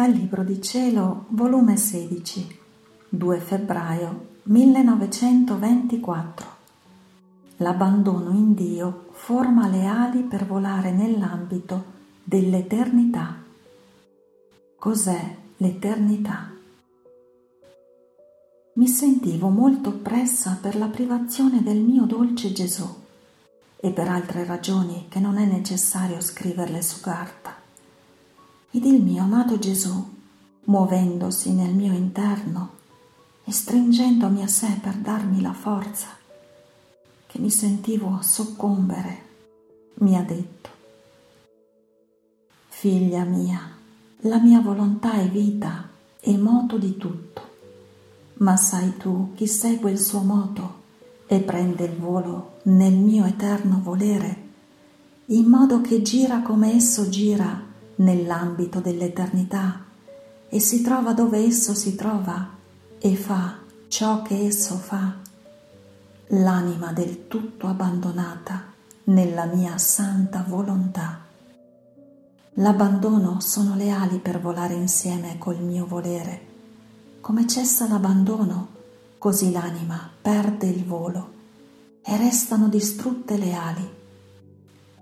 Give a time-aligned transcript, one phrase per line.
[0.00, 2.58] Dal Libro di Cielo, volume 16,
[3.10, 6.46] 2 febbraio 1924.
[7.58, 11.84] L'abbandono in Dio forma le ali per volare nell'ambito
[12.24, 13.42] dell'eternità.
[14.78, 16.50] Cos'è l'eternità?
[18.72, 22.88] Mi sentivo molto oppressa per la privazione del mio dolce Gesù
[23.76, 27.49] e per altre ragioni che non è necessario scriverle su carta
[28.72, 30.18] ed il mio amato Gesù,
[30.64, 32.78] muovendosi nel mio interno
[33.44, 36.06] e stringendomi a sé per darmi la forza
[37.26, 39.28] che mi sentivo soccombere,
[39.94, 40.68] mi ha detto,
[42.68, 43.60] Figlia mia,
[44.22, 45.88] la mia volontà è vita
[46.20, 47.42] e moto di tutto,
[48.34, 50.78] ma sai tu chi segue il suo moto
[51.26, 54.48] e prende il volo nel mio eterno volere,
[55.26, 57.68] in modo che gira come esso gira
[58.00, 59.84] nell'ambito dell'eternità
[60.48, 62.48] e si trova dove esso si trova
[62.98, 65.16] e fa ciò che esso fa,
[66.28, 68.64] l'anima del tutto abbandonata
[69.04, 71.20] nella mia santa volontà.
[72.54, 76.48] L'abbandono sono le ali per volare insieme col mio volere.
[77.20, 78.68] Come cessa l'abbandono,
[79.18, 81.32] così l'anima perde il volo
[82.02, 83.88] e restano distrutte le ali,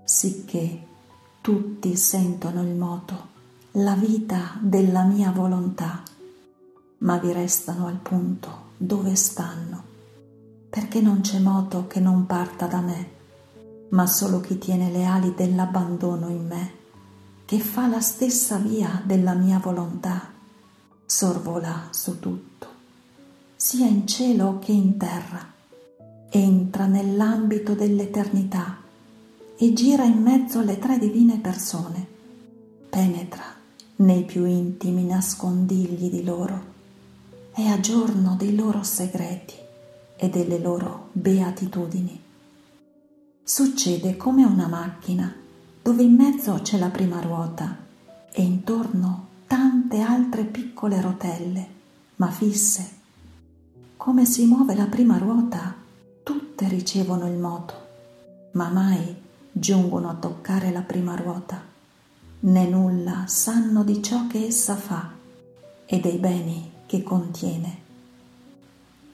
[0.03, 0.87] sicché
[1.41, 3.27] tutti sentono il moto,
[3.73, 6.03] la vita della mia volontà,
[6.99, 9.83] ma vi restano al punto dove stanno,
[10.69, 13.09] perché non c'è moto che non parta da me,
[13.89, 16.73] ma solo chi tiene le ali dell'abbandono in me,
[17.45, 20.31] che fa la stessa via della mia volontà,
[21.05, 22.67] sorvola su tutto,
[23.55, 25.53] sia in cielo che in terra,
[26.29, 28.78] entra nell'ambito dell'eternità
[29.61, 32.07] e gira in mezzo alle tre divine persone,
[32.89, 33.43] penetra
[33.97, 36.63] nei più intimi nascondigli di loro,
[37.51, 39.55] è a giorno dei loro segreti
[40.15, 42.21] e delle loro beatitudini.
[43.43, 45.35] Succede come una macchina
[45.81, 47.79] dove in mezzo c'è la prima ruota
[48.31, 51.67] e intorno tante altre piccole rotelle,
[52.15, 52.89] ma fisse.
[53.97, 55.75] Come si muove la prima ruota,
[56.23, 57.73] tutte ricevono il moto,
[58.51, 59.18] ma mai
[59.59, 61.61] giungono a toccare la prima ruota,
[62.41, 65.11] né nulla sanno di ciò che essa fa
[65.85, 67.77] e dei beni che contiene.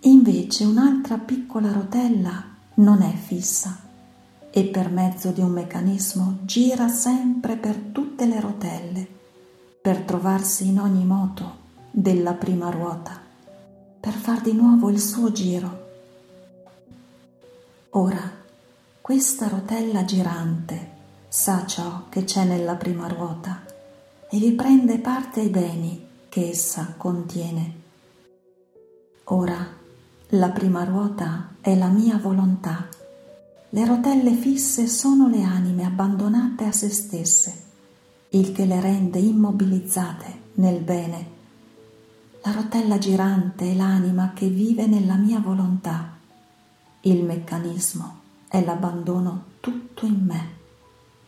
[0.02, 2.44] Invece un'altra piccola rotella
[2.76, 3.80] non è fissa
[4.52, 9.08] e per mezzo di un meccanismo gira sempre per tutte le rotelle
[9.86, 11.58] per trovarsi in ogni moto
[11.92, 13.22] della prima ruota,
[14.00, 15.84] per far di nuovo il suo giro.
[17.92, 18.32] Ora
[19.06, 20.94] questa rotella girante
[21.28, 23.64] sa ciò che c'è nella prima ruota
[24.28, 27.74] e vi prende parte ai beni che essa contiene.
[29.26, 29.64] Ora
[30.30, 32.88] la prima ruota è la mia volontà,
[33.70, 37.64] le rotelle fisse sono le anime abbandonate a se stesse,
[38.30, 41.30] il che le rende immobilizzate nel bene.
[42.42, 46.18] La rotella girante è l'anima che vive nella mia volontà,
[47.02, 48.24] il meccanismo
[48.56, 50.50] è l'abbandono tutto in me,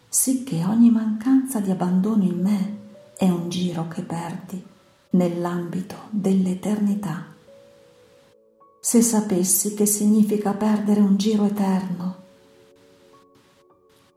[0.08, 2.78] sicché ogni mancanza di abbandono in me
[3.18, 4.66] è un giro che perdi
[5.10, 7.26] nell'ambito dell'eternità.
[8.80, 12.16] Se sapessi che significa perdere un giro eterno,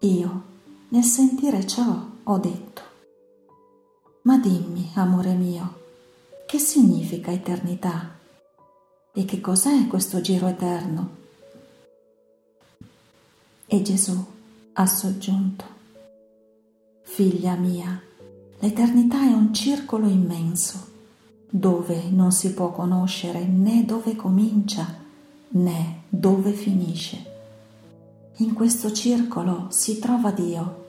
[0.01, 0.43] io
[0.91, 2.83] nel sentire ciò ho detto,
[4.23, 5.79] ma dimmi, amore mio,
[6.47, 8.19] che significa eternità?
[9.13, 11.20] E che cos'è questo giro eterno?
[13.73, 14.27] E Gesù
[14.73, 15.65] ha soggiunto,
[17.03, 18.03] Figlia mia,
[18.59, 20.89] l'eternità è un circolo immenso,
[21.49, 24.93] dove non si può conoscere né dove comincia
[25.51, 27.25] né dove finisce.
[28.39, 30.87] In questo circolo si trova Dio,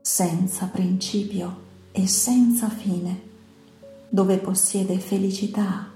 [0.00, 1.56] senza principio
[1.92, 3.20] e senza fine,
[4.08, 5.88] dove possiede felicità,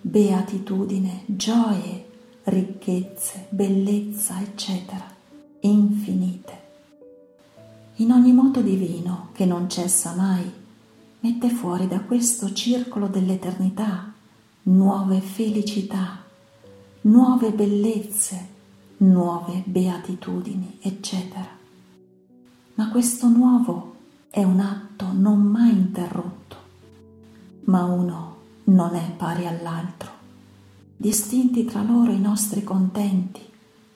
[0.00, 2.06] beatitudine, gioie,
[2.44, 5.18] ricchezze, bellezza, eccetera
[5.60, 6.58] infinite.
[7.96, 10.50] In ogni moto divino che non cessa mai,
[11.20, 14.10] mette fuori da questo circolo dell'eternità
[14.62, 16.22] nuove felicità,
[17.02, 18.48] nuove bellezze,
[18.98, 21.48] nuove beatitudini, eccetera.
[22.74, 23.96] Ma questo nuovo
[24.28, 26.56] è un atto non mai interrotto,
[27.64, 30.10] ma uno non è pari all'altro.
[30.96, 33.40] Distinti tra loro i nostri contenti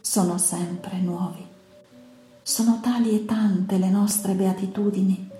[0.00, 1.52] sono sempre nuovi.
[2.46, 5.30] Sono tali e tante le nostre beatitudini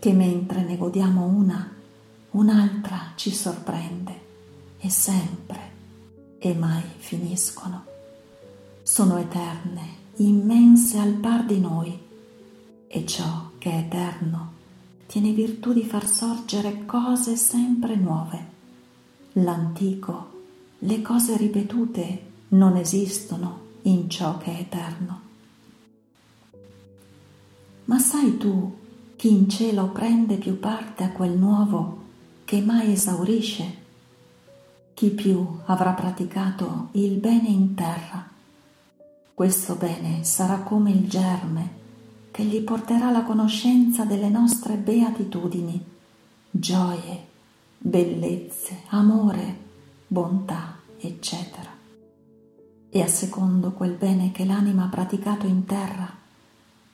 [0.00, 1.72] che mentre ne godiamo una,
[2.32, 4.20] un'altra ci sorprende
[4.80, 5.60] e sempre
[6.40, 7.84] e mai finiscono.
[8.82, 9.82] Sono eterne,
[10.16, 11.96] immense al par di noi
[12.88, 14.52] e ciò che è eterno
[15.06, 18.46] tiene virtù di far sorgere cose sempre nuove.
[19.34, 20.30] L'antico,
[20.80, 25.19] le cose ripetute non esistono in ciò che è eterno.
[27.90, 28.72] Ma sai tu
[29.16, 31.98] chi in cielo prende più parte a quel nuovo
[32.44, 33.78] che mai esaurisce?
[34.94, 38.28] Chi più avrà praticato il bene in terra?
[39.34, 41.78] Questo bene sarà come il germe
[42.30, 45.84] che gli porterà la conoscenza delle nostre beatitudini,
[46.48, 47.26] gioie,
[47.76, 49.56] bellezze, amore,
[50.06, 51.70] bontà, eccetera.
[52.88, 56.19] E a secondo quel bene che l'anima ha praticato in terra,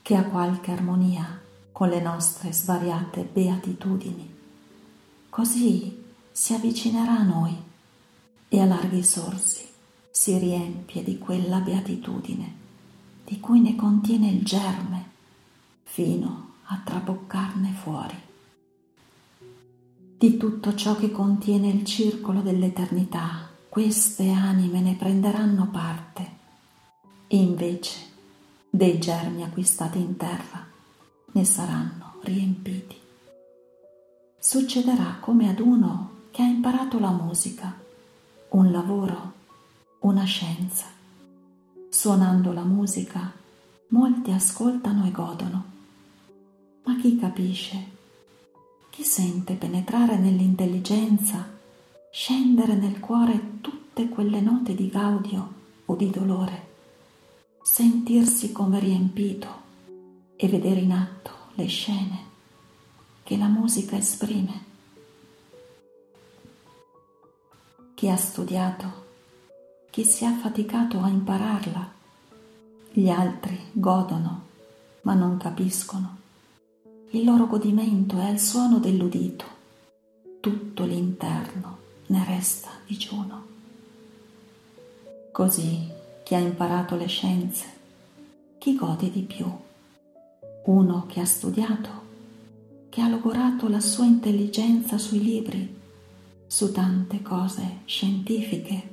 [0.07, 1.41] che ha qualche armonia
[1.73, 4.35] con le nostre svariate beatitudini,
[5.29, 6.01] così
[6.31, 7.53] si avvicinerà a noi
[8.47, 9.67] e a larghi sorsi
[10.09, 12.55] si riempie di quella beatitudine
[13.25, 15.11] di cui ne contiene il germe
[15.83, 18.23] fino a traboccarne fuori.
[20.19, 26.31] Di tutto ciò che contiene il circolo dell'eternità, queste anime ne prenderanno parte
[27.27, 28.06] e invece
[28.77, 30.63] dei germi acquistati in terra
[31.33, 32.95] ne saranno riempiti.
[34.39, 37.75] Succederà come ad uno che ha imparato la musica,
[38.51, 39.33] un lavoro,
[40.01, 40.85] una scienza.
[41.89, 43.33] Suonando la musica,
[43.89, 45.65] molti ascoltano e godono,
[46.85, 47.83] ma chi capisce,
[48.91, 51.49] chi sente penetrare nell'intelligenza,
[52.11, 55.53] scendere nel cuore tutte quelle note di gaudio
[55.87, 56.66] o di dolore,
[57.69, 59.49] sentirsi come riempito
[60.37, 62.19] e vedere in atto le scene
[63.25, 64.65] che la musica esprime.
[67.95, 69.05] Chi ha studiato,
[69.91, 71.93] chi si è affaticato a impararla,
[72.93, 74.45] gli altri godono
[75.03, 76.19] ma non capiscono.
[77.11, 79.45] Il loro godimento è il suono dell'udito,
[80.39, 83.45] tutto l'interno ne resta digiuno.
[85.33, 85.96] Così
[86.27, 87.65] chi ha imparato le scienze,
[88.59, 89.47] chi gode di più?
[90.65, 91.89] Uno che ha studiato,
[92.89, 95.73] che ha logorato la sua intelligenza sui libri,
[96.49, 98.89] su tante cose scientifiche,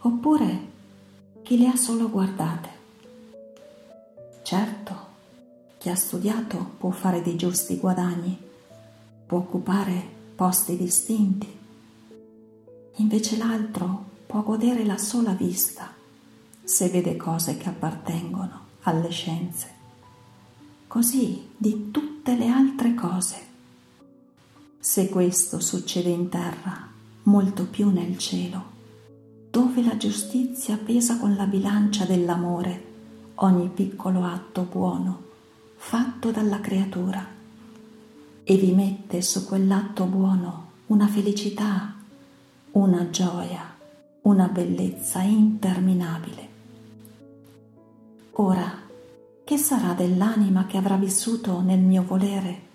[0.00, 0.70] oppure
[1.42, 2.68] chi le ha solo guardate.
[4.42, 4.96] Certo,
[5.78, 8.36] chi ha studiato può fare dei giusti guadagni,
[9.26, 10.04] può occupare
[10.34, 11.58] posti distinti,
[12.96, 16.00] invece l'altro può godere la sola vista
[16.64, 19.70] se vede cose che appartengono alle scienze,
[20.86, 23.36] così di tutte le altre cose.
[24.78, 26.88] Se questo succede in terra,
[27.24, 28.70] molto più nel cielo,
[29.50, 32.90] dove la giustizia pesa con la bilancia dell'amore
[33.36, 35.30] ogni piccolo atto buono
[35.84, 37.26] fatto dalla creatura
[38.44, 41.94] e vi mette su quell'atto buono una felicità,
[42.72, 43.76] una gioia,
[44.22, 46.51] una bellezza interminabile.
[48.36, 48.80] Ora,
[49.44, 52.70] che sarà dell'anima che avrà vissuto nel mio volere,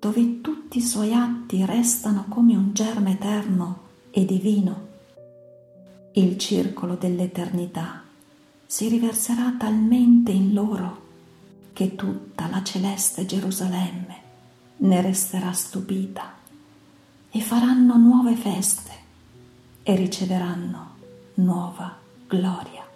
[0.00, 4.86] dove tutti i suoi atti restano come un germe eterno e divino?
[6.12, 8.02] Il circolo dell'eternità
[8.66, 11.06] si riverserà talmente in loro
[11.72, 14.16] che tutta la celeste Gerusalemme
[14.78, 16.34] ne resterà stupita
[17.30, 18.90] e faranno nuove feste
[19.84, 20.96] e riceveranno
[21.34, 22.87] nuova gloria.